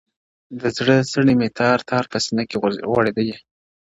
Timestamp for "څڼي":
1.11-1.35